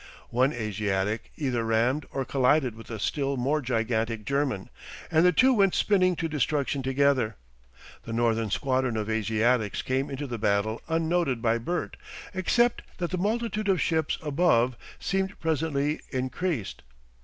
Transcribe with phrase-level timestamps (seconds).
[0.31, 4.71] One Asiatic either rammed or collided with a still more gigantic German,
[5.11, 7.35] and the two went spinning to destruction together.
[8.05, 11.97] The northern squadron of Asiatics came into the battle unnoted by Bert,
[12.33, 16.81] except that the multitude of ships above seemed presently increased.